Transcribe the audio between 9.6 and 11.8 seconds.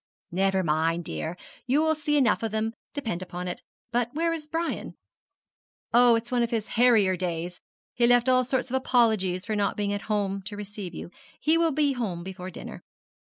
being at home to receive you. He will